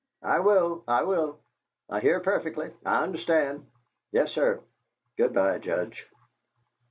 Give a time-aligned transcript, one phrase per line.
[0.23, 1.37] I will, I will.
[1.87, 3.67] I hear perfectly, I understand.
[4.11, 4.59] Yes, sir.
[5.15, 6.07] Good bye, Judge."